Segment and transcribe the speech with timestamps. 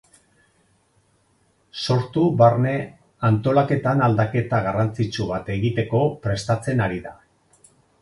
[1.81, 2.73] Sortu barne
[3.31, 7.19] antolaketan aldaketa garrantzitsu bat egiteko prestatzen ari da.